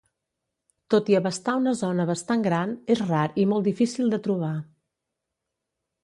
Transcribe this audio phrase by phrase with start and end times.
[0.93, 4.53] Tot i abastar una zona bastant gran, és rar i molt difícil de trobar.